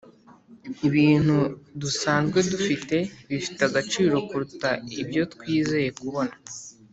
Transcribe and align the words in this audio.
ibintu 0.87 1.37
dusanzwe 1.81 2.39
dufite 2.51 2.97
bifite 3.29 3.59
agaciro 3.69 4.15
kuruta 4.27 4.69
ibyo 5.01 5.23
twizeye 5.33 5.89
kubona. 5.99 6.33